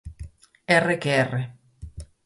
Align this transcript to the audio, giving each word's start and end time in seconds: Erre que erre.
Erre 0.77 0.95
que 1.03 1.13
erre. 1.25 1.43